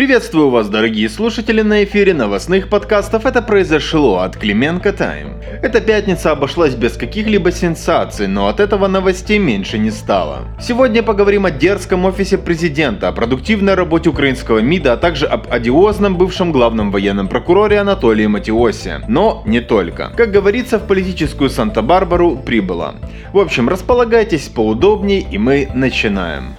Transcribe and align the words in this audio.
Приветствую 0.00 0.48
вас, 0.48 0.70
дорогие 0.70 1.10
слушатели, 1.10 1.60
на 1.60 1.84
эфире 1.84 2.14
новостных 2.14 2.70
подкастов 2.70 3.26
«Это 3.26 3.42
произошло» 3.42 4.20
от 4.20 4.34
Клименко 4.34 4.94
Тайм. 4.94 5.34
Эта 5.62 5.82
пятница 5.82 6.30
обошлась 6.30 6.74
без 6.74 6.96
каких-либо 6.96 7.52
сенсаций, 7.52 8.26
но 8.26 8.48
от 8.48 8.60
этого 8.60 8.86
новостей 8.86 9.38
меньше 9.38 9.76
не 9.76 9.90
стало. 9.90 10.48
Сегодня 10.58 11.02
поговорим 11.02 11.44
о 11.44 11.50
дерзком 11.50 12.06
офисе 12.06 12.38
президента, 12.38 13.08
о 13.08 13.12
продуктивной 13.12 13.74
работе 13.74 14.08
украинского 14.08 14.60
МИДа, 14.60 14.94
а 14.94 14.96
также 14.96 15.26
об 15.26 15.52
одиозном 15.52 16.16
бывшем 16.16 16.50
главном 16.50 16.90
военном 16.92 17.28
прокуроре 17.28 17.78
Анатолии 17.78 18.26
Матиосе. 18.26 19.02
Но 19.06 19.42
не 19.44 19.60
только. 19.60 20.14
Как 20.16 20.30
говорится, 20.30 20.78
в 20.78 20.86
политическую 20.86 21.50
Санта-Барбару 21.50 22.36
прибыло. 22.38 22.94
В 23.34 23.38
общем, 23.38 23.68
располагайтесь 23.68 24.48
поудобнее 24.48 25.20
и 25.30 25.36
мы 25.36 25.68
начинаем. 25.74 26.54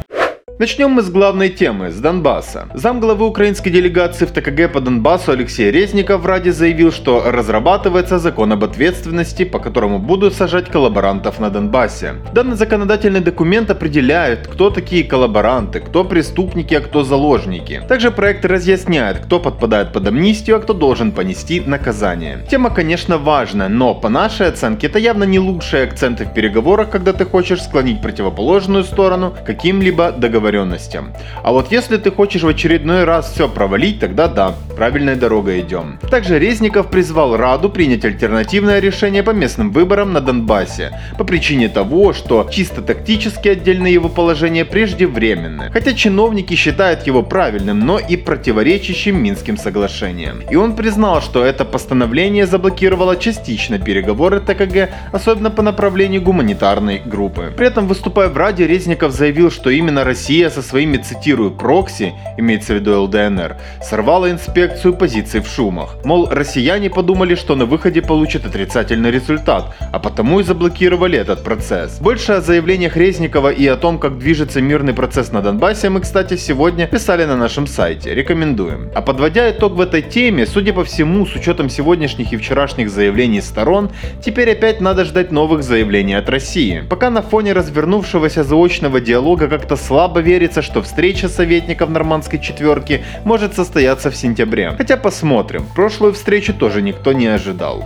Начнем 0.61 0.91
мы 0.91 1.01
с 1.01 1.09
главной 1.09 1.49
темы, 1.49 1.89
с 1.89 1.95
Донбасса. 1.95 2.67
Замглавы 2.75 3.25
украинской 3.25 3.71
делегации 3.71 4.25
в 4.25 4.31
ТКГ 4.31 4.71
по 4.71 4.79
Донбассу 4.79 5.31
Алексей 5.31 5.71
Резников 5.71 6.21
в 6.21 6.27
Раде 6.27 6.51
заявил, 6.51 6.91
что 6.91 7.23
разрабатывается 7.25 8.19
закон 8.19 8.51
об 8.51 8.63
ответственности, 8.63 9.43
по 9.43 9.57
которому 9.57 9.97
будут 9.97 10.35
сажать 10.35 10.69
коллаборантов 10.69 11.39
на 11.39 11.49
Донбассе. 11.49 12.17
Данный 12.31 12.57
законодательный 12.57 13.21
документ 13.21 13.71
определяет, 13.71 14.47
кто 14.47 14.69
такие 14.69 15.03
коллаборанты, 15.03 15.79
кто 15.79 16.03
преступники, 16.03 16.75
а 16.75 16.81
кто 16.81 17.03
заложники. 17.03 17.81
Также 17.87 18.11
проект 18.11 18.45
разъясняет, 18.45 19.25
кто 19.25 19.39
подпадает 19.39 19.91
под 19.93 20.07
амнистию, 20.09 20.57
а 20.57 20.59
кто 20.59 20.73
должен 20.73 21.11
понести 21.11 21.59
наказание. 21.59 22.45
Тема, 22.51 22.69
конечно, 22.69 23.17
важна, 23.17 23.67
но 23.67 23.95
по 23.95 24.09
нашей 24.09 24.49
оценке 24.49 24.85
это 24.85 24.99
явно 24.99 25.23
не 25.23 25.39
лучшие 25.39 25.85
акценты 25.85 26.25
в 26.25 26.35
переговорах, 26.35 26.91
когда 26.91 27.13
ты 27.13 27.25
хочешь 27.25 27.63
склонить 27.63 27.99
противоположную 27.99 28.83
сторону 28.83 29.33
каким-либо 29.43 30.11
договоренностям 30.11 30.50
договоренностям. 30.51 31.13
А 31.43 31.51
вот 31.51 31.71
если 31.71 31.97
ты 31.97 32.11
хочешь 32.11 32.43
в 32.43 32.47
очередной 32.47 33.03
раз 33.03 33.31
все 33.31 33.47
провалить, 33.47 33.99
тогда 33.99 34.27
да, 34.27 34.55
правильной 34.75 35.15
дорогой 35.15 35.61
идем. 35.61 35.99
Также 36.09 36.39
Резников 36.39 36.89
призвал 36.89 37.37
Раду 37.37 37.69
принять 37.69 38.05
альтернативное 38.05 38.79
решение 38.79 39.23
по 39.23 39.31
местным 39.31 39.71
выборам 39.71 40.13
на 40.13 40.21
Донбассе, 40.21 40.91
по 41.17 41.23
причине 41.23 41.69
того, 41.69 42.13
что 42.13 42.47
чисто 42.51 42.81
тактически 42.81 43.49
отдельные 43.49 43.93
его 43.93 44.09
положения 44.09 44.65
преждевременны. 44.65 45.71
Хотя 45.71 45.93
чиновники 45.93 46.55
считают 46.55 47.07
его 47.07 47.23
правильным, 47.23 47.79
но 47.79 47.99
и 47.99 48.17
противоречащим 48.17 49.21
Минским 49.21 49.57
соглашениям. 49.57 50.41
И 50.51 50.55
он 50.55 50.75
признал, 50.75 51.21
что 51.21 51.45
это 51.45 51.65
постановление 51.65 52.45
заблокировало 52.45 53.15
частично 53.15 53.79
переговоры 53.79 54.39
ТКГ, 54.39 54.89
особенно 55.11 55.51
по 55.51 55.61
направлению 55.61 56.21
гуманитарной 56.21 57.01
группы. 57.05 57.53
При 57.55 57.67
этом, 57.67 57.87
выступая 57.87 58.29
в 58.29 58.37
Раде, 58.37 58.67
Резников 58.67 59.11
заявил, 59.11 59.51
что 59.51 59.69
именно 59.69 60.03
Россия 60.03 60.40
Россия 60.41 60.61
со 60.61 60.67
своими, 60.67 60.97
цитирую, 60.97 61.51
прокси, 61.51 62.13
имеется 62.37 62.73
в 62.73 62.77
виду 62.77 63.03
ЛДНР, 63.03 63.57
сорвала 63.83 64.31
инспекцию 64.31 64.93
позиций 64.95 65.39
в 65.39 65.47
шумах. 65.47 65.97
Мол, 66.03 66.29
россияне 66.31 66.89
подумали, 66.89 67.35
что 67.35 67.55
на 67.55 67.65
выходе 67.65 68.01
получат 68.01 68.45
отрицательный 68.45 69.11
результат, 69.11 69.75
а 69.91 69.99
потому 69.99 70.39
и 70.39 70.43
заблокировали 70.43 71.19
этот 71.19 71.43
процесс. 71.43 71.99
Больше 71.99 72.31
о 72.31 72.41
заявлениях 72.41 72.97
Резникова 72.97 73.49
и 73.49 73.67
о 73.67 73.75
том, 73.75 73.99
как 73.99 74.17
движется 74.17 74.61
мирный 74.61 74.93
процесс 74.93 75.31
на 75.31 75.41
Донбассе, 75.41 75.89
мы, 75.89 76.01
кстати, 76.01 76.37
сегодня 76.37 76.87
писали 76.87 77.25
на 77.25 77.37
нашем 77.37 77.67
сайте. 77.67 78.15
Рекомендуем. 78.15 78.89
А 78.95 79.01
подводя 79.01 79.51
итог 79.51 79.73
в 79.73 79.81
этой 79.81 80.01
теме, 80.01 80.47
судя 80.47 80.73
по 80.73 80.83
всему, 80.83 81.27
с 81.27 81.35
учетом 81.35 81.69
сегодняшних 81.69 82.33
и 82.33 82.37
вчерашних 82.37 82.89
заявлений 82.89 83.41
сторон, 83.41 83.91
теперь 84.25 84.51
опять 84.51 84.81
надо 84.81 85.05
ждать 85.05 85.31
новых 85.31 85.61
заявлений 85.61 86.15
от 86.15 86.29
России. 86.29 86.83
Пока 86.89 87.11
на 87.11 87.21
фоне 87.21 87.53
развернувшегося 87.53 88.43
заочного 88.43 88.99
диалога 88.99 89.47
как-то 89.47 89.75
слабо 89.75 90.21
верится, 90.31 90.61
что 90.61 90.81
встреча 90.81 91.27
советников 91.27 91.89
нормандской 91.89 92.39
четверки 92.39 93.03
может 93.25 93.53
состояться 93.53 94.09
в 94.09 94.15
сентябре. 94.15 94.71
Хотя 94.77 94.95
посмотрим, 94.95 95.65
прошлую 95.75 96.13
встречу 96.13 96.53
тоже 96.53 96.81
никто 96.81 97.11
не 97.11 97.27
ожидал. 97.27 97.85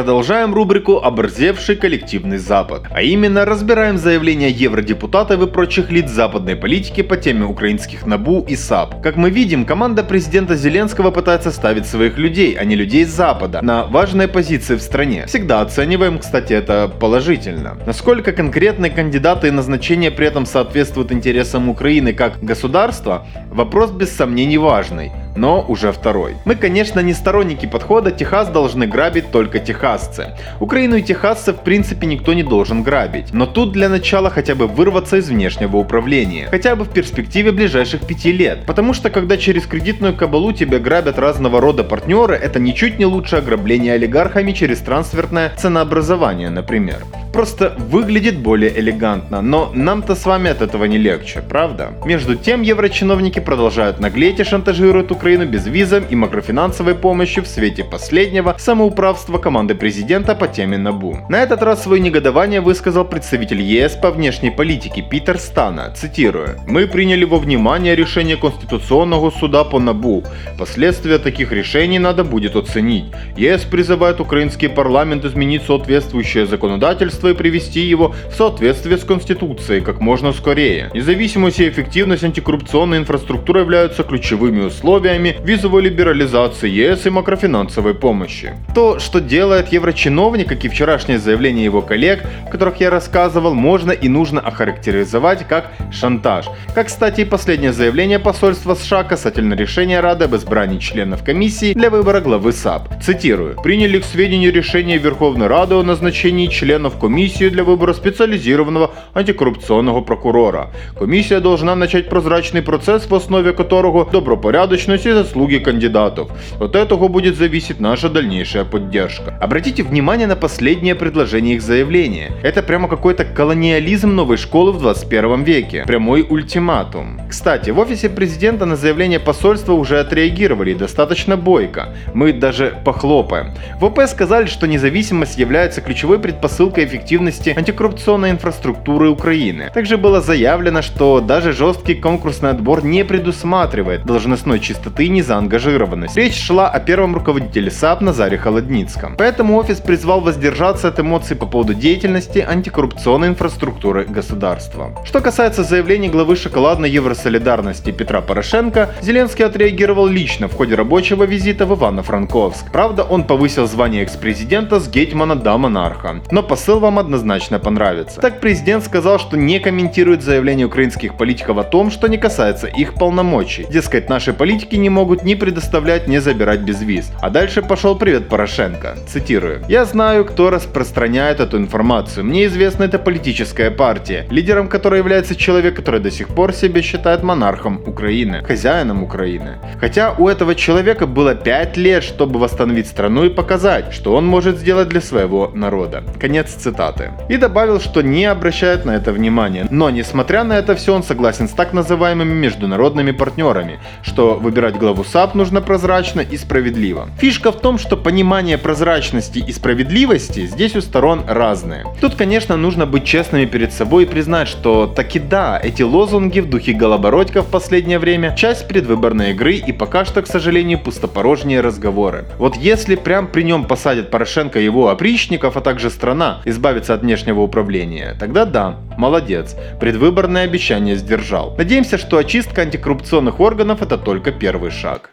Продолжаем 0.00 0.54
рубрику 0.54 0.96
«Оборзевший 0.96 1.76
коллективный 1.76 2.38
Запад». 2.38 2.84
А 2.90 3.02
именно, 3.02 3.44
разбираем 3.44 3.98
заявления 3.98 4.48
евродепутатов 4.48 5.42
и 5.42 5.46
прочих 5.46 5.90
лиц 5.90 6.08
западной 6.08 6.56
политики 6.56 7.02
по 7.02 7.18
теме 7.18 7.44
украинских 7.44 8.06
НАБУ 8.06 8.46
и 8.48 8.56
САП. 8.56 9.02
Как 9.02 9.16
мы 9.16 9.28
видим, 9.28 9.66
команда 9.66 10.02
президента 10.02 10.56
Зеленского 10.56 11.10
пытается 11.10 11.50
ставить 11.50 11.84
своих 11.84 12.16
людей, 12.16 12.56
а 12.58 12.64
не 12.64 12.76
людей 12.76 13.04
с 13.04 13.10
Запада, 13.10 13.60
на 13.60 13.84
важные 13.84 14.26
позиции 14.26 14.76
в 14.76 14.80
стране. 14.80 15.26
Всегда 15.26 15.60
оцениваем, 15.60 16.18
кстати, 16.18 16.54
это 16.54 16.90
положительно. 16.98 17.76
Насколько 17.84 18.32
конкретные 18.32 18.90
кандидаты 18.90 19.48
и 19.48 19.50
назначения 19.50 20.10
при 20.10 20.26
этом 20.26 20.46
соответствуют 20.46 21.12
интересам 21.12 21.68
Украины 21.68 22.14
как 22.14 22.42
государства, 22.42 23.26
вопрос 23.50 23.90
без 23.90 24.16
сомнений 24.16 24.56
важный 24.56 25.12
но 25.36 25.64
уже 25.66 25.92
второй. 25.92 26.36
Мы, 26.44 26.54
конечно, 26.54 27.00
не 27.00 27.12
сторонники 27.12 27.66
подхода 27.66 28.10
«Техас 28.10 28.48
должны 28.48 28.86
грабить 28.86 29.30
только 29.30 29.58
техасцы». 29.58 30.36
Украину 30.60 30.96
и 30.96 31.02
техасцев 31.02 31.56
в 31.56 31.60
принципе 31.60 32.06
никто 32.06 32.32
не 32.34 32.42
должен 32.42 32.82
грабить, 32.82 33.32
но 33.32 33.46
тут 33.46 33.72
для 33.72 33.88
начала 33.88 34.30
хотя 34.30 34.54
бы 34.54 34.66
вырваться 34.66 35.16
из 35.16 35.28
внешнего 35.28 35.76
управления, 35.76 36.48
хотя 36.50 36.76
бы 36.76 36.84
в 36.84 36.90
перспективе 36.90 37.52
ближайших 37.52 38.06
пяти 38.06 38.32
лет, 38.32 38.64
потому 38.66 38.94
что 38.94 39.10
когда 39.10 39.36
через 39.36 39.66
кредитную 39.66 40.14
кабалу 40.14 40.52
тебя 40.52 40.78
грабят 40.78 41.18
разного 41.18 41.60
рода 41.60 41.84
партнеры, 41.84 42.34
это 42.34 42.58
ничуть 42.58 42.98
не 42.98 43.06
лучше 43.06 43.36
ограбления 43.36 43.94
олигархами 43.94 44.52
через 44.52 44.78
трансфертное 44.78 45.52
ценообразование, 45.56 46.50
например. 46.50 46.98
Просто 47.32 47.74
выглядит 47.78 48.38
более 48.38 48.76
элегантно, 48.78 49.40
но 49.40 49.70
нам-то 49.72 50.14
с 50.14 50.26
вами 50.26 50.50
от 50.50 50.62
этого 50.62 50.84
не 50.86 50.98
легче, 50.98 51.42
правда? 51.48 51.92
Между 52.04 52.34
тем, 52.34 52.62
еврочиновники 52.62 53.38
продолжают 53.38 54.00
наглеть 54.00 54.40
и 54.40 54.44
шантажируют 54.44 55.12
безвизом 55.20 56.04
и 56.08 56.16
макрофинансовой 56.16 56.94
помощью 56.94 57.44
в 57.44 57.46
свете 57.46 57.84
последнего 57.84 58.56
самоуправства 58.58 59.38
команды 59.38 59.74
президента 59.74 60.34
по 60.34 60.48
теме 60.48 60.78
НАБУ. 60.78 61.26
На 61.28 61.42
этот 61.42 61.62
раз 61.62 61.82
свое 61.82 62.00
негодование 62.00 62.60
высказал 62.62 63.04
представитель 63.04 63.60
ЕС 63.60 63.96
по 63.96 64.10
внешней 64.10 64.50
политике 64.50 65.02
Питер 65.02 65.38
Стана, 65.38 65.92
цитирую. 65.94 66.58
«Мы 66.66 66.86
приняли 66.86 67.24
во 67.24 67.38
внимание 67.38 67.94
решение 67.94 68.36
Конституционного 68.36 69.30
суда 69.30 69.64
по 69.64 69.78
НАБУ. 69.78 70.24
Последствия 70.58 71.18
таких 71.18 71.52
решений 71.52 71.98
надо 71.98 72.24
будет 72.24 72.56
оценить. 72.56 73.04
ЕС 73.36 73.62
призывает 73.62 74.20
украинский 74.20 74.68
парламент 74.68 75.24
изменить 75.26 75.62
соответствующее 75.66 76.46
законодательство 76.46 77.28
и 77.28 77.34
привести 77.34 77.80
его 77.80 78.14
в 78.30 78.34
соответствие 78.34 78.96
с 78.96 79.04
Конституцией 79.04 79.82
как 79.82 80.00
можно 80.00 80.32
скорее. 80.32 80.90
Независимость 80.94 81.60
и 81.60 81.68
эффективность 81.68 82.24
антикоррупционной 82.24 82.98
инфраструктуры 82.98 83.60
являются 83.60 84.02
ключевыми 84.02 84.62
условиями 84.62 85.09
условиями 85.10 85.36
визовой 85.44 85.82
либерализации 85.82 86.68
ЕС 86.68 87.06
и 87.06 87.10
макрофинансовой 87.10 87.94
помощи. 87.94 88.52
То, 88.74 88.98
что 88.98 89.20
делает 89.20 89.72
еврочиновник, 89.72 90.48
как 90.48 90.64
и 90.64 90.68
вчерашнее 90.68 91.18
заявление 91.18 91.64
его 91.64 91.82
коллег, 91.82 92.22
о 92.46 92.50
которых 92.50 92.80
я 92.80 92.90
рассказывал, 92.90 93.54
можно 93.54 93.92
и 93.92 94.08
нужно 94.08 94.40
охарактеризовать 94.40 95.46
как 95.48 95.72
шантаж. 95.92 96.46
Как, 96.74 96.86
кстати, 96.86 97.22
и 97.22 97.24
последнее 97.24 97.72
заявление 97.72 98.18
посольства 98.18 98.74
США 98.74 99.02
касательно 99.02 99.54
решения 99.54 100.00
Рады 100.00 100.24
об 100.24 100.34
избрании 100.34 100.78
членов 100.78 101.24
комиссии 101.24 101.74
для 101.74 101.90
выбора 101.90 102.20
главы 102.20 102.52
САП. 102.52 103.02
Цитирую. 103.02 103.56
«Приняли 103.62 103.98
к 103.98 104.04
сведению 104.04 104.52
решение 104.52 104.98
Верховной 104.98 105.46
Рады 105.46 105.74
о 105.74 105.82
назначении 105.82 106.46
членов 106.46 106.98
комиссии 106.98 107.48
для 107.48 107.64
выбора 107.64 107.92
специализированного 107.92 108.90
антикоррупционного 109.14 110.00
прокурора. 110.02 110.70
Комиссия 110.98 111.40
должна 111.40 111.74
начать 111.74 112.08
прозрачный 112.08 112.62
процесс, 112.62 113.08
в 113.08 113.14
основе 113.14 113.52
которого 113.52 114.08
добропорядочность 114.10 114.99
и 115.06 115.12
заслуги 115.12 115.58
кандидатов. 115.58 116.30
От 116.60 116.76
этого 116.76 117.08
будет 117.08 117.36
зависеть 117.36 117.80
наша 117.80 118.08
дальнейшая 118.08 118.64
поддержка. 118.64 119.36
Обратите 119.40 119.82
внимание 119.82 120.26
на 120.26 120.36
последнее 120.36 120.94
предложение 120.94 121.56
их 121.56 121.62
заявления. 121.62 122.32
Это 122.42 122.62
прямо 122.62 122.88
какой-то 122.88 123.24
колониализм 123.24 124.14
новой 124.14 124.36
школы 124.36 124.72
в 124.72 124.78
21 124.78 125.42
веке. 125.44 125.84
Прямой 125.86 126.26
ультиматум. 126.28 127.20
Кстати, 127.28 127.70
в 127.70 127.78
офисе 127.78 128.08
президента 128.08 128.66
на 128.66 128.76
заявление 128.76 129.20
посольства 129.20 129.72
уже 129.72 129.98
отреагировали 129.98 130.74
достаточно 130.74 131.36
бойко. 131.36 131.94
Мы 132.14 132.32
даже 132.32 132.78
похлопаем. 132.84 133.54
В 133.80 133.84
ОП 133.84 134.00
сказали, 134.06 134.46
что 134.46 134.66
независимость 134.66 135.38
является 135.38 135.80
ключевой 135.80 136.18
предпосылкой 136.18 136.84
эффективности 136.84 137.54
антикоррупционной 137.56 138.30
инфраструктуры 138.30 139.08
Украины. 139.08 139.70
Также 139.72 139.96
было 139.96 140.20
заявлено, 140.20 140.82
что 140.82 141.20
даже 141.20 141.52
жесткий 141.52 141.94
конкурсный 141.94 142.50
отбор 142.50 142.84
не 142.84 143.04
предусматривает 143.04 144.04
должностной 144.04 144.60
чистоты 144.60 144.89
высоты 144.90 145.04
и 145.04 145.08
незаангажированности. 145.08 146.18
Речь 146.18 146.40
шла 146.40 146.68
о 146.68 146.80
первом 146.80 147.14
руководителе 147.14 147.70
САП 147.70 148.00
Назаре 148.00 148.38
Холодницком. 148.38 149.16
Поэтому 149.16 149.56
офис 149.56 149.80
призвал 149.80 150.20
воздержаться 150.20 150.88
от 150.88 151.00
эмоций 151.00 151.36
по 151.36 151.46
поводу 151.46 151.74
деятельности 151.74 152.38
антикоррупционной 152.38 153.28
инфраструктуры 153.28 154.04
государства. 154.04 154.90
Что 155.04 155.20
касается 155.20 155.64
заявлений 155.64 156.08
главы 156.08 156.36
шоколадной 156.36 156.90
Евросолидарности 156.90 157.92
Петра 157.92 158.20
Порошенко, 158.20 158.90
Зеленский 159.02 159.44
отреагировал 159.44 160.06
лично 160.06 160.48
в 160.48 160.54
ходе 160.54 160.74
рабочего 160.74 161.24
визита 161.24 161.66
в 161.66 161.72
Ивано-Франковск. 161.72 162.72
Правда, 162.72 163.04
он 163.04 163.24
повысил 163.24 163.66
звание 163.66 164.02
экс-президента 164.02 164.80
с 164.80 164.88
гетьмана 164.88 165.36
до 165.36 165.56
монарха. 165.58 166.20
Но 166.30 166.42
посыл 166.42 166.80
вам 166.80 166.98
однозначно 166.98 167.58
понравится. 167.58 168.20
Так 168.20 168.40
президент 168.40 168.84
сказал, 168.84 169.18
что 169.18 169.36
не 169.36 169.60
комментирует 169.60 170.22
заявление 170.22 170.66
украинских 170.66 171.16
политиков 171.16 171.58
о 171.58 171.64
том, 171.64 171.90
что 171.90 172.08
не 172.08 172.18
касается 172.18 172.66
их 172.66 172.94
полномочий. 172.94 173.66
Дескать, 173.70 174.08
наши 174.08 174.32
политики 174.32 174.79
не 174.80 174.90
могут 174.90 175.22
ни 175.22 175.34
предоставлять, 175.34 176.08
ни 176.08 176.18
забирать 176.18 176.60
безвиз. 176.60 177.12
А 177.20 177.30
дальше 177.30 177.62
пошел 177.62 177.96
привет 177.96 178.28
Порошенко. 178.28 178.96
Цитирую. 179.06 179.62
«Я 179.68 179.84
знаю, 179.84 180.24
кто 180.24 180.50
распространяет 180.50 181.40
эту 181.40 181.58
информацию. 181.58 182.24
Мне 182.24 182.46
известна 182.46 182.84
эта 182.84 182.98
политическая 182.98 183.70
партия, 183.70 184.26
лидером 184.30 184.68
которой 184.68 184.98
является 184.98 185.34
человек, 185.36 185.76
который 185.76 186.00
до 186.00 186.10
сих 186.10 186.28
пор 186.28 186.52
себя 186.52 186.82
считает 186.82 187.22
монархом 187.22 187.82
Украины, 187.86 188.42
хозяином 188.42 189.02
Украины. 189.02 189.58
Хотя 189.80 190.12
у 190.18 190.28
этого 190.28 190.54
человека 190.54 191.06
было 191.06 191.34
5 191.34 191.76
лет, 191.76 192.02
чтобы 192.02 192.40
восстановить 192.40 192.86
страну 192.86 193.24
и 193.24 193.28
показать, 193.28 193.92
что 193.92 194.14
он 194.14 194.26
может 194.26 194.58
сделать 194.58 194.88
для 194.88 195.00
своего 195.00 195.50
народа». 195.54 196.02
Конец 196.20 196.54
цитаты. 196.54 197.12
И 197.28 197.36
добавил, 197.36 197.80
что 197.80 198.02
не 198.02 198.24
обращает 198.24 198.84
на 198.84 198.92
это 198.96 199.12
внимания. 199.12 199.66
Но, 199.70 199.90
несмотря 199.90 200.44
на 200.44 200.58
это 200.58 200.74
все, 200.74 200.94
он 200.94 201.02
согласен 201.02 201.48
с 201.48 201.52
так 201.52 201.72
называемыми 201.72 202.32
международными 202.32 203.12
партнерами, 203.12 203.78
что 204.02 204.34
выбирать 204.34 204.69
главу 204.76 205.04
САП 205.04 205.34
нужно 205.34 205.60
прозрачно 205.60 206.20
и 206.20 206.36
справедливо. 206.36 207.08
Фишка 207.18 207.52
в 207.52 207.60
том, 207.60 207.78
что 207.78 207.96
понимание 207.96 208.58
прозрачности 208.58 209.38
и 209.38 209.52
справедливости 209.52 210.46
здесь 210.46 210.76
у 210.76 210.80
сторон 210.80 211.22
разные. 211.26 211.86
Тут, 212.00 212.14
конечно, 212.14 212.56
нужно 212.56 212.86
быть 212.86 213.04
честными 213.04 213.46
перед 213.46 213.72
собой 213.72 214.04
и 214.04 214.06
признать, 214.06 214.48
что 214.48 214.86
таки 214.86 215.18
да, 215.18 215.58
эти 215.62 215.82
лозунги 215.82 216.40
в 216.40 216.48
духе 216.50 216.72
Голобородька 216.72 217.42
в 217.42 217.46
последнее 217.46 217.98
время 217.98 218.34
часть 218.36 218.68
предвыборной 218.68 219.30
игры 219.30 219.54
и 219.54 219.72
пока 219.72 220.04
что, 220.04 220.22
к 220.22 220.26
сожалению, 220.26 220.78
пустопорожние 220.78 221.60
разговоры. 221.60 222.26
Вот 222.38 222.56
если 222.56 222.96
прям 222.96 223.26
при 223.28 223.42
нем 223.42 223.64
посадят 223.64 224.10
Порошенко 224.10 224.60
и 224.60 224.64
его 224.64 224.88
опричников, 224.88 225.56
а 225.56 225.60
также 225.60 225.90
страна 225.90 226.42
избавится 226.44 226.94
от 226.94 227.00
внешнего 227.00 227.40
управления, 227.40 228.16
тогда 228.18 228.44
да, 228.44 228.76
молодец, 228.98 229.56
предвыборное 229.80 230.44
обещание 230.44 230.96
сдержал. 230.96 231.54
Надеемся, 231.56 231.96
что 231.96 232.18
очистка 232.18 232.62
антикоррупционных 232.62 233.40
органов 233.40 233.80
это 233.80 233.96
только 233.96 234.30
первый 234.30 234.59
шаг. 234.68 235.10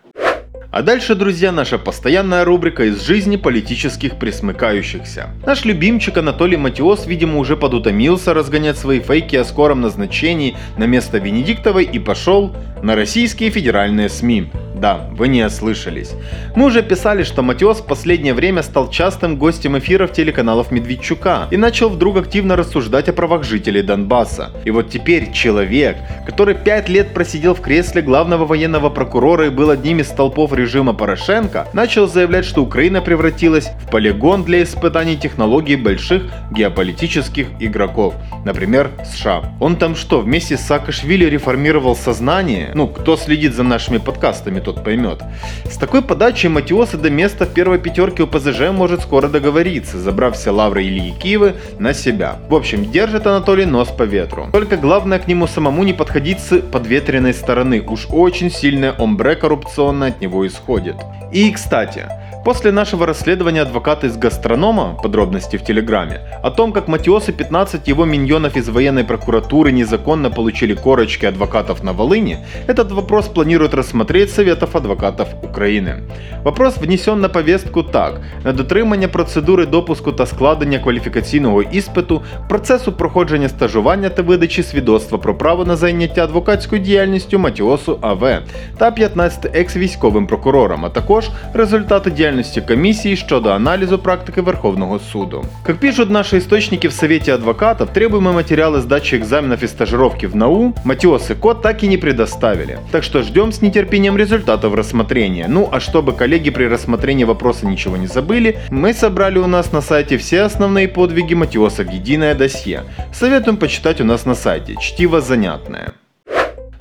А 0.69 0.81
дальше, 0.81 1.15
друзья, 1.15 1.53
наша 1.53 1.77
постоянная 1.77 2.43
рубрика 2.43 2.83
из 2.83 3.01
жизни 3.01 3.37
политических 3.37 4.19
присмыкающихся. 4.19 5.29
Наш 5.45 5.63
любимчик 5.63 6.17
Анатолий 6.17 6.57
Матиос, 6.57 7.07
видимо, 7.07 7.39
уже 7.39 7.55
подутомился 7.55 8.33
разгонять 8.33 8.77
свои 8.77 8.99
фейки 8.99 9.37
о 9.37 9.45
скором 9.45 9.81
назначении 9.81 10.57
на 10.77 10.83
место 10.83 11.19
Венедиктовой 11.19 11.85
и 11.85 11.99
пошел 11.99 12.53
на 12.83 12.95
российские 12.95 13.49
федеральные 13.49 14.09
СМИ. 14.09 14.51
Да, 14.79 15.07
вы 15.11 15.27
не 15.27 15.43
ослышались. 15.43 16.13
Мы 16.55 16.65
уже 16.65 16.83
писали, 16.83 17.23
что 17.23 17.41
Матиос 17.41 17.79
в 17.79 17.85
последнее 17.85 18.33
время 18.33 18.61
стал 18.61 18.89
частым 18.89 19.37
гостем 19.37 19.77
эфиров 19.77 20.13
телеканалов 20.13 20.71
Медведчука 20.71 21.47
и 21.49 21.57
начал 21.57 21.89
вдруг 21.89 22.17
активно 22.17 22.55
рассуждать 22.55 23.09
о 23.09 23.13
правах 23.13 23.43
жителей 23.43 23.81
Донбасса. 23.81 24.51
И 24.65 24.71
вот 24.71 24.89
теперь 24.89 25.31
человек, 25.31 25.97
который 26.25 26.55
пять 26.55 26.89
лет 26.89 27.13
просидел 27.13 27.55
в 27.55 27.61
кресле 27.61 28.01
главного 28.01 28.45
военного 28.45 28.89
прокурора 28.89 29.47
и 29.47 29.49
был 29.49 29.69
одним 29.71 29.99
из 29.99 30.07
столпов 30.09 30.53
режима 30.53 30.93
Порошенко, 30.93 31.67
начал 31.73 32.07
заявлять, 32.07 32.45
что 32.45 32.61
Украина 32.61 33.01
превратилась 33.01 33.69
в 33.83 33.89
полигон 33.89 34.43
для 34.43 34.63
испытаний 34.63 35.17
технологий 35.17 35.75
больших 35.75 36.23
геополитических 36.51 37.47
игроков, 37.59 38.13
например, 38.45 38.91
США. 39.03 39.43
Он 39.59 39.75
там 39.75 39.95
что, 39.95 40.21
вместе 40.21 40.57
с 40.57 40.61
Саакашвили 40.61 41.25
реформировал 41.25 41.95
сознание? 41.95 42.71
Ну, 42.73 42.87
кто 42.87 43.17
следит 43.17 43.53
за 43.53 43.63
нашими 43.63 43.97
подкастами, 43.97 44.59
тот 44.67 44.83
поймет. 44.83 45.23
С 45.63 45.77
такой 45.77 46.01
подачей 46.01 46.49
Матиоса 46.49 46.97
до 46.97 47.09
места 47.09 47.45
в 47.45 47.53
первой 47.53 47.79
пятерке 47.79 48.23
у 48.23 48.27
ПЗЖ 48.27 48.71
может 48.71 49.01
скоро 49.01 49.29
договориться, 49.29 49.97
забрав 49.97 50.35
все 50.35 50.51
лавры 50.51 50.83
Ильи 50.83 51.11
Киевы 51.11 51.55
на 51.79 51.93
себя. 51.93 52.35
В 52.49 52.55
общем, 52.55 52.91
держит 52.91 53.25
Анатолий 53.27 53.65
нос 53.65 53.87
по 53.87 54.03
ветру. 54.03 54.49
Только 54.51 54.75
главное 54.75 55.19
к 55.19 55.27
нему 55.27 55.47
самому 55.47 55.83
не 55.83 55.93
подходить 55.93 56.41
с 56.41 56.59
подветренной 56.59 57.33
стороны, 57.33 57.81
уж 57.81 58.07
очень 58.09 58.51
сильное 58.51 58.91
омбре 58.91 59.37
коррупционное 59.37 60.09
от 60.09 60.19
него 60.19 60.45
исходит. 60.45 60.97
И, 61.31 61.49
кстати, 61.51 62.07
После 62.46 62.72
нашего 62.72 63.06
расследования 63.06 63.62
адвоката 63.62 64.08
из 64.08 64.16
гастронома, 64.16 64.98
подробности 65.02 65.56
в 65.56 65.64
Телеграме, 65.64 66.20
о 66.42 66.50
том, 66.50 66.72
как 66.72 66.88
Матиос 66.88 67.28
и 67.28 67.32
15 67.32 67.88
его 67.88 68.04
миньонов 68.04 68.56
из 68.56 68.68
военной 68.68 69.04
прокуратуры 69.04 69.70
незаконно 69.70 70.30
получили 70.30 70.74
корочки 70.74 71.26
адвокатов 71.26 71.84
на 71.84 71.92
Волыне, 71.92 72.38
этот 72.66 72.90
вопрос 72.90 73.28
планирует 73.28 73.74
рассмотреть 73.74 74.30
Советов 74.30 74.74
адвокатов 74.74 75.28
Украины. 75.42 76.02
Вопрос 76.44 76.76
внесен 76.78 77.20
на 77.20 77.28
повестку 77.28 77.82
так. 77.82 78.20
На 78.44 78.52
дотримання 78.52 79.08
процедури 79.08 79.66
допуску 79.66 80.12
та 80.12 80.26
складення 80.26 80.78
кваліфікаційного 80.78 81.62
іспиту, 81.62 82.22
процесу 82.48 82.92
проходження 82.92 83.48
стажування 83.48 84.08
та 84.08 84.22
видачі 84.22 84.62
свідоцтва 84.62 85.18
про 85.18 85.34
право 85.38 85.64
на 85.64 85.76
зайняття 85.76 86.24
адвокатською 86.24 86.82
діяльністю 86.82 87.38
Матіосу 87.38 87.98
АВ 88.00 88.42
та 88.78 88.90
15 88.90 89.56
екс-військовим 89.56 90.26
прокурорам, 90.26 90.84
а 90.84 90.88
також 90.88 91.30
результати 91.54 92.10
діяльності 92.10 92.32
комиссии 92.61 93.15
щодо 93.15 93.53
анализу 93.53 93.97
практики 93.99 94.39
Верховного 94.39 94.99
суду. 94.99 95.45
Как 95.63 95.79
пишут 95.79 96.09
наши 96.09 96.37
источники 96.37 96.87
в 96.87 96.93
Совете 96.93 97.33
адвокатов, 97.33 97.91
требуемые 97.91 98.33
материалы 98.33 98.81
сдачи 98.81 99.15
экзаменов 99.15 99.63
и 99.63 99.67
стажировки 99.67 100.25
в 100.25 100.35
НАУ 100.35 100.73
Матиос 100.85 101.31
и 101.31 101.35
Кот 101.35 101.61
так 101.61 101.83
и 101.83 101.87
не 101.87 101.97
предоставили. 101.97 102.79
Так 102.91 103.03
что 103.03 103.21
ждем 103.21 103.51
с 103.51 103.61
нетерпением 103.61 104.17
результатов 104.17 104.73
рассмотрения. 104.73 105.47
Ну 105.47 105.69
а 105.71 105.79
чтобы 105.79 106.13
коллеги 106.13 106.49
при 106.49 106.65
рассмотрении 106.65 107.23
вопроса 107.25 107.67
ничего 107.67 107.97
не 107.97 108.07
забыли, 108.07 108.59
мы 108.69 108.93
собрали 108.93 109.39
у 109.39 109.47
нас 109.47 109.71
на 109.71 109.81
сайте 109.81 110.17
все 110.17 110.41
основные 110.41 110.87
подвиги 110.87 111.33
Матиоса 111.33 111.83
в 111.83 111.91
единое 111.91 112.35
досье. 112.35 112.83
Советуем 113.13 113.57
почитать 113.57 114.01
у 114.01 114.03
нас 114.03 114.25
на 114.25 114.35
сайте. 114.35 114.75
Чтиво 114.79 115.21
занятное. 115.21 115.93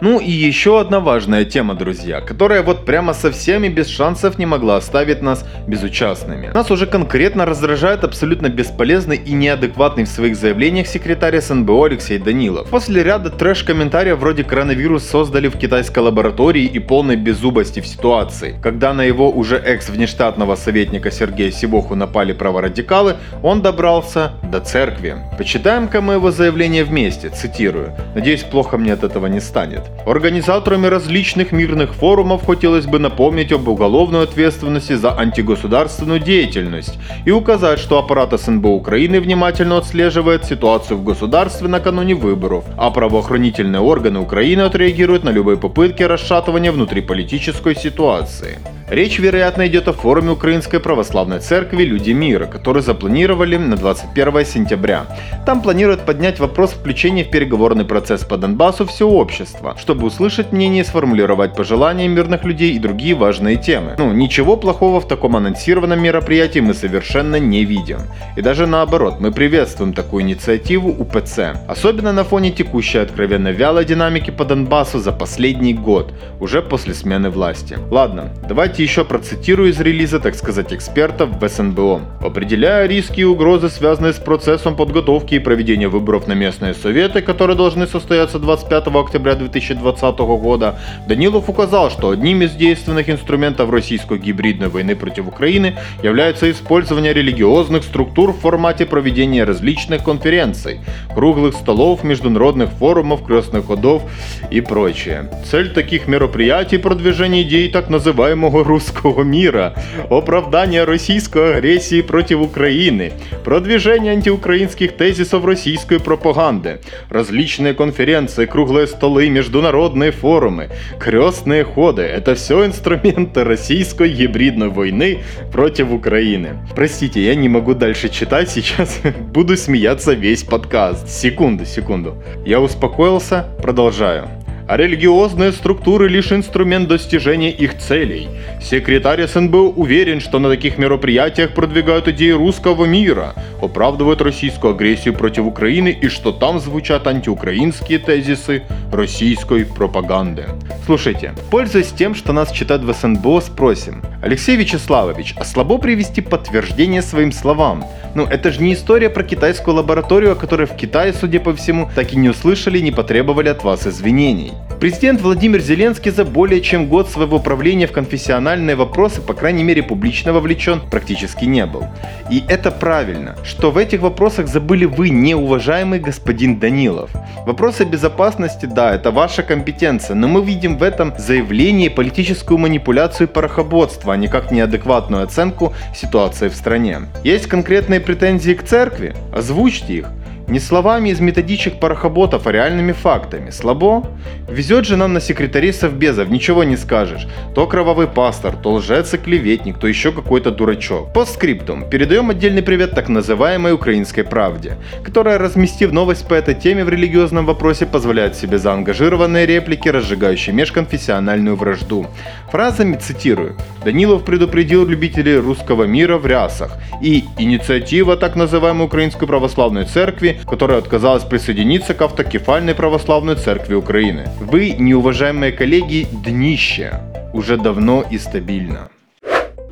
Ну 0.00 0.20
и 0.20 0.30
еще 0.30 0.78
одна 0.78 1.00
важная 1.00 1.46
тема, 1.46 1.74
друзья, 1.74 2.20
которая 2.20 2.62
вот 2.62 2.84
прямо 2.84 3.14
совсем 3.14 3.64
и 3.64 3.70
без 3.70 3.88
шансов 3.88 4.38
не 4.38 4.44
могла 4.44 4.76
оставить 4.76 5.22
нас 5.22 5.44
безучастными. 5.66 6.50
Нас 6.52 6.70
уже 6.70 6.86
конкретно 6.86 7.46
раздражает 7.46 8.04
абсолютно 8.04 8.50
бесполезный 8.50 9.16
и 9.16 9.32
неадекватный 9.32 10.04
в 10.04 10.08
своих 10.08 10.36
заявлениях 10.36 10.86
секретарь 10.86 11.40
СНБО 11.40 11.86
Алексей 11.86 12.18
Данилов. 12.18 12.68
После 12.68 13.02
ряда 13.02 13.30
трэш-комментариев 13.30 14.18
вроде 14.18 14.44
коронавирус 14.44 15.02
создали 15.04 15.48
в 15.48 15.56
китайской 15.56 16.00
лаборатории 16.00 16.64
и 16.64 16.78
полной 16.78 17.16
беззубости 17.16 17.80
в 17.80 17.86
ситуации. 17.86 18.56
Когда 18.62 18.92
на 18.92 19.02
его 19.02 19.30
уже 19.30 19.56
экс-внештатного 19.56 20.56
советника 20.56 21.10
Сергея 21.10 21.50
Сивоху 21.50 21.94
напали 21.94 22.34
праворадикалы, 22.34 23.16
он 23.42 23.62
добрался 23.62 24.32
до 24.42 24.60
церкви. 24.60 25.16
Почитаем-ка 25.38 26.02
мы 26.02 26.14
его 26.14 26.30
заявление 26.30 26.84
вместе, 26.84 27.30
цитирую. 27.30 27.94
Надеюсь, 28.14 28.42
плохо 28.42 28.76
мне 28.76 28.92
от 28.92 29.02
этого 29.02 29.26
не 29.26 29.40
станет. 29.40 29.85
Организаторами 30.06 30.86
различных 30.86 31.50
мирных 31.50 31.92
форумов 31.92 32.46
хотелось 32.46 32.86
бы 32.86 33.00
напомнить 33.00 33.50
об 33.50 33.66
уголовной 33.66 34.22
ответственности 34.22 34.92
за 34.92 35.18
антигосударственную 35.18 36.20
деятельность 36.20 36.96
и 37.24 37.32
указать, 37.32 37.80
что 37.80 37.98
аппарат 37.98 38.32
СНБ 38.32 38.66
Украины 38.66 39.20
внимательно 39.20 39.78
отслеживает 39.78 40.44
ситуацию 40.44 40.98
в 40.98 41.04
государстве 41.04 41.66
накануне 41.66 42.14
выборов, 42.14 42.64
а 42.76 42.90
правоохранительные 42.90 43.80
органы 43.80 44.20
Украины 44.20 44.60
отреагируют 44.60 45.24
на 45.24 45.30
любые 45.30 45.56
попытки 45.56 46.04
расшатывания 46.04 46.70
внутриполитической 46.70 47.74
ситуации. 47.74 48.58
Речь, 48.88 49.18
вероятно, 49.18 49.66
идет 49.66 49.88
о 49.88 49.92
форуме 49.92 50.30
Украинской 50.30 50.78
Православной 50.78 51.40
Церкви 51.40 51.82
«Люди 51.82 52.12
мира», 52.12 52.46
который 52.46 52.82
запланировали 52.82 53.56
на 53.56 53.74
21 53.76 54.46
сентября. 54.46 55.06
Там 55.44 55.60
планируют 55.60 56.02
поднять 56.02 56.38
вопрос 56.38 56.70
включения 56.70 57.24
в 57.24 57.30
переговорный 57.30 57.84
процесс 57.84 58.24
по 58.24 58.36
Донбассу 58.36 58.86
всего 58.86 59.18
общества, 59.18 59.74
чтобы 59.76 60.06
услышать 60.06 60.52
мнение 60.52 60.84
сформулировать 60.84 61.56
пожелания 61.56 62.06
мирных 62.06 62.44
людей 62.44 62.74
и 62.74 62.78
другие 62.78 63.16
важные 63.16 63.56
темы. 63.56 63.96
Ну, 63.98 64.12
ничего 64.12 64.56
плохого 64.56 65.00
в 65.00 65.08
таком 65.08 65.34
анонсированном 65.34 66.00
мероприятии 66.00 66.60
мы 66.60 66.72
совершенно 66.72 67.40
не 67.40 67.64
видим. 67.64 67.98
И 68.36 68.40
даже 68.40 68.68
наоборот, 68.68 69.16
мы 69.18 69.32
приветствуем 69.32 69.94
такую 69.94 70.22
инициативу 70.22 70.90
УПЦ. 70.90 71.56
Особенно 71.66 72.12
на 72.12 72.22
фоне 72.22 72.52
текущей 72.52 72.98
откровенно 72.98 73.48
вялой 73.48 73.84
динамики 73.84 74.30
по 74.30 74.44
Донбассу 74.44 75.00
за 75.00 75.10
последний 75.10 75.74
год, 75.74 76.14
уже 76.38 76.62
после 76.62 76.94
смены 76.94 77.30
власти. 77.30 77.78
Ладно, 77.90 78.30
давайте 78.48 78.75
Давайте 78.76 78.92
еще 78.92 79.06
процитирую 79.06 79.70
из 79.70 79.80
релиза, 79.80 80.20
так 80.20 80.34
сказать, 80.34 80.70
экспертов 80.70 81.30
в 81.40 81.48
СНБО. 81.48 82.02
Определяя 82.20 82.86
риски 82.86 83.20
и 83.20 83.24
угрозы, 83.24 83.70
связанные 83.70 84.12
с 84.12 84.18
процессом 84.18 84.76
подготовки 84.76 85.36
и 85.36 85.38
проведения 85.38 85.88
выборов 85.88 86.26
на 86.26 86.34
местные 86.34 86.74
советы, 86.74 87.22
которые 87.22 87.56
должны 87.56 87.86
состояться 87.86 88.38
25 88.38 88.88
октября 88.88 89.34
2020 89.34 90.18
года, 90.18 90.78
Данилов 91.08 91.48
указал, 91.48 91.90
что 91.90 92.10
одним 92.10 92.42
из 92.42 92.52
действенных 92.52 93.08
инструментов 93.08 93.70
российской 93.70 94.18
гибридной 94.18 94.68
войны 94.68 94.94
против 94.94 95.26
Украины 95.26 95.78
является 96.02 96.50
использование 96.50 97.14
религиозных 97.14 97.82
структур 97.82 98.32
в 98.32 98.40
формате 98.40 98.84
проведения 98.84 99.44
различных 99.44 100.04
конференций, 100.04 100.80
круглых 101.14 101.54
столов, 101.54 102.04
международных 102.04 102.68
форумов, 102.72 103.24
крестных 103.24 103.68
ходов 103.68 104.02
и 104.50 104.60
прочее. 104.60 105.30
Цель 105.50 105.72
таких 105.72 106.08
мероприятий– 106.08 106.76
продвижение 106.76 107.42
идей 107.42 107.70
так 107.70 107.88
называемого 107.88 108.65
русского 108.65 109.23
мира, 109.23 109.75
оправдание 110.09 110.83
российской 110.83 111.57
агрессии 111.57 112.01
против 112.01 112.41
Украины, 112.41 113.13
продвижение 113.43 114.13
антиукраинских 114.13 114.93
тезисов 114.97 115.45
российской 115.45 115.99
пропаганды, 115.99 116.79
различные 117.09 117.73
конференции, 117.73 118.45
круглые 118.45 118.87
столы, 118.87 119.29
международные 119.29 120.11
форумы, 120.11 120.69
крестные 120.99 121.63
ходы – 121.63 122.03
это 122.03 122.35
все 122.35 122.65
инструменты 122.65 123.43
российской 123.43 124.09
гибридной 124.09 124.69
войны 124.69 125.19
против 125.51 125.91
Украины. 125.91 126.59
Простите, 126.75 127.23
я 127.23 127.35
не 127.35 127.49
могу 127.49 127.73
дальше 127.73 128.09
читать, 128.09 128.49
сейчас 128.49 129.01
буду 129.33 129.57
смеяться 129.57 130.13
весь 130.13 130.43
подкаст. 130.43 131.09
Секунду, 131.09 131.65
секунду. 131.65 132.21
Я 132.45 132.59
успокоился, 132.59 133.47
продолжаю 133.61 134.29
А 134.68 134.76
религиозные 134.76 135.52
структуры 135.52 136.08
лишь 136.08 136.32
инструмент 136.32 136.88
достижения 136.88 137.50
их 137.50 137.78
целей. 137.78 138.28
Секретарь 138.60 139.26
СНБ 139.26 139.54
уверен, 139.76 140.20
что 140.20 140.38
на 140.38 140.48
таких 140.48 140.78
мероприятиях 140.78 141.54
продвигают 141.54 142.08
идеи 142.08 142.30
русского 142.30 142.84
мира, 142.84 143.34
оправдывают 143.62 144.20
российскую 144.20 144.74
агрессию 144.74 145.14
против 145.14 145.44
Украины 145.44 145.96
и 146.00 146.08
что 146.08 146.32
там 146.32 146.58
звучат 146.58 147.06
антиукраинские 147.06 147.98
тезисы 147.98 148.62
российской 148.92 149.64
пропаганды. 149.64 150.46
Слушайте, 150.84 151.34
пользуясь 151.50 151.92
тем, 151.92 152.14
что 152.14 152.32
нас 152.32 152.50
читают 152.52 152.82
в 152.82 152.92
СНБО, 152.92 153.40
спросим. 153.40 154.02
Алексей 154.22 154.56
Вячеславович, 154.56 155.34
а 155.36 155.44
слабо 155.44 155.78
привести 155.78 156.20
подтверждение 156.20 157.02
своим 157.02 157.32
словам? 157.32 157.84
Ну, 158.14 158.24
это 158.24 158.50
же 158.50 158.62
не 158.62 158.74
история 158.74 159.10
про 159.10 159.22
китайскую 159.22 159.76
лабораторию, 159.76 160.32
о 160.32 160.36
которой 160.36 160.66
в 160.66 160.74
Китае, 160.74 161.12
судя 161.12 161.40
по 161.40 161.54
всему, 161.54 161.90
так 161.94 162.12
и 162.12 162.16
не 162.16 162.30
услышали 162.30 162.78
не 162.86 162.92
потребовали 162.92 163.48
от 163.48 163.64
вас 163.64 163.86
извинений. 163.86 164.52
Президент 164.80 165.22
Владимир 165.22 165.60
Зеленский 165.60 166.10
за 166.10 166.26
более 166.26 166.60
чем 166.60 166.86
год 166.88 167.08
своего 167.08 167.38
правления 167.38 167.86
в 167.86 167.92
конфессиональные 167.92 168.76
вопросы, 168.76 169.22
по 169.22 169.32
крайней 169.32 169.64
мере 169.64 169.82
публично 169.82 170.34
вовлечен, 170.34 170.82
практически 170.90 171.46
не 171.46 171.64
был. 171.64 171.84
И 172.30 172.44
это 172.46 172.70
правильно, 172.70 173.36
что 173.42 173.70
в 173.70 173.78
этих 173.78 174.02
вопросах 174.02 174.48
забыли 174.48 174.84
вы, 174.84 175.08
неуважаемый 175.08 175.98
господин 175.98 176.58
Данилов. 176.58 177.10
Вопросы 177.46 177.84
безопасности, 177.84 178.66
да, 178.66 178.94
это 178.94 179.10
ваша 179.10 179.42
компетенция, 179.42 180.14
но 180.14 180.28
мы 180.28 180.44
видим 180.44 180.76
в 180.76 180.82
этом 180.82 181.14
заявлении 181.16 181.88
политическую 181.88 182.58
манипуляцию 182.58 183.28
и 183.28 183.32
порохоботство, 183.32 184.12
а 184.12 184.16
никак 184.18 184.50
неадекватную 184.50 185.24
оценку 185.24 185.72
ситуации 185.94 186.48
в 186.48 186.54
стране. 186.54 187.00
Есть 187.24 187.46
конкретные 187.46 188.00
претензии 188.00 188.52
к 188.52 188.62
церкви? 188.62 189.14
Озвучьте 189.34 189.94
их. 189.94 190.10
Не 190.48 190.60
словами 190.60 191.08
из 191.08 191.18
методичек 191.18 191.80
парохоботов, 191.80 192.46
а 192.46 192.52
реальными 192.52 192.92
фактами. 192.92 193.50
Слабо? 193.50 194.04
Везет 194.48 194.86
же 194.86 194.96
нам 194.96 195.12
на 195.12 195.20
секретарей 195.20 195.72
совбезов, 195.72 196.28
ничего 196.28 196.62
не 196.62 196.76
скажешь. 196.76 197.26
То 197.56 197.66
кровавый 197.66 198.06
пастор, 198.06 198.54
то 198.54 198.74
лжец 198.74 199.12
и 199.12 199.18
клеветник, 199.18 199.76
то 199.78 199.88
еще 199.88 200.12
какой-то 200.12 200.52
дурачок. 200.52 201.12
По 201.12 201.24
скриптум. 201.24 201.90
Передаем 201.90 202.30
отдельный 202.30 202.62
привет 202.62 202.92
так 202.92 203.08
называемой 203.08 203.72
украинской 203.72 204.22
правде, 204.22 204.76
которая, 205.02 205.38
разместив 205.38 205.90
новость 205.90 206.28
по 206.28 206.34
этой 206.34 206.54
теме 206.54 206.84
в 206.84 206.88
религиозном 206.90 207.44
вопросе, 207.44 207.84
позволяет 207.84 208.36
себе 208.36 208.58
заангажированные 208.58 209.46
реплики, 209.46 209.88
разжигающие 209.88 210.54
межконфессиональную 210.54 211.56
вражду. 211.56 212.06
Фразами 212.52 212.94
цитирую. 212.94 213.56
Данилов 213.84 214.24
предупредил 214.24 214.86
любителей 214.86 215.38
русского 215.38 215.84
мира 215.84 216.18
в 216.18 216.26
рясах. 216.26 216.76
И 217.02 217.24
инициатива 217.36 218.16
так 218.16 218.36
называемой 218.36 218.86
Украинской 218.86 219.26
Православной 219.26 219.86
Церкви 219.86 220.35
которая 220.44 220.78
отказалась 220.78 221.24
присоединиться 221.24 221.94
к 221.94 222.02
автокефальной 222.02 222.74
православной 222.74 223.36
церкви 223.36 223.74
Украины. 223.74 224.28
Вы, 224.40 224.70
неуважаемые 224.78 225.52
коллеги, 225.52 226.06
днище. 226.24 227.00
Уже 227.32 227.56
давно 227.56 228.04
и 228.10 228.18
стабильно. 228.18 228.88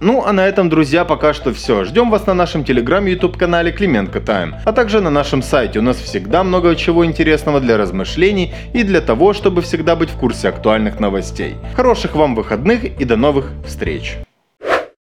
Ну 0.01 0.23
а 0.27 0.33
на 0.33 0.47
этом, 0.47 0.69
друзья, 0.69 1.05
пока 1.05 1.33
что 1.33 1.55
все. 1.55 1.85
Ждем 1.85 2.11
вас 2.11 2.27
на 2.27 2.35
нашем 2.35 2.63
телеграм 2.63 3.07
YouTube 3.07 3.39
канале 3.39 3.73
Клименко 3.73 4.21
Тайм, 4.21 4.55
а 4.65 4.73
также 4.73 5.01
на 5.01 5.09
нашем 5.09 5.41
сайте. 5.43 5.79
У 5.79 5.83
нас 5.83 5.97
всегда 5.97 6.45
много 6.45 6.77
чего 6.77 7.07
интересного 7.07 7.59
для 7.59 7.79
размышлений 7.79 8.53
и 8.75 8.83
для 8.83 9.01
того, 9.01 9.33
чтобы 9.33 9.63
всегда 9.63 9.97
быть 9.97 10.11
в 10.11 10.19
курсе 10.19 10.49
актуальных 10.49 11.01
новостей. 11.01 11.55
Хороших 11.75 12.17
вам 12.17 12.35
выходных 12.35 12.85
и 12.85 13.05
до 13.05 13.17
новых 13.17 13.53
встреч! 13.67 14.19